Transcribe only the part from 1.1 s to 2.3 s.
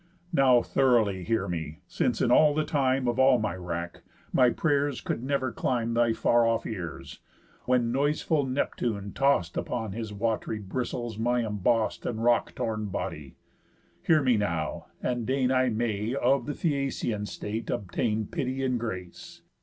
hear me, since,